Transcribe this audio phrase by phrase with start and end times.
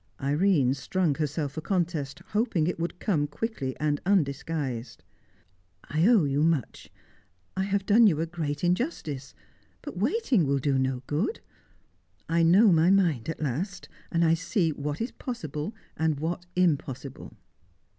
[0.19, 5.03] Irene strung herself for contest, hoping it would come quickly and undisguised.
[5.83, 6.89] "I owe you much.
[7.55, 9.35] I have done you a great injustice.
[9.83, 11.39] But waiting will do no good.
[12.27, 13.89] I know my mind at last.
[14.11, 17.37] I see what is possible and what impossible."